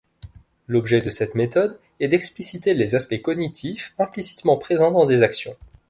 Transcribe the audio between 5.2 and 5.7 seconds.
actions.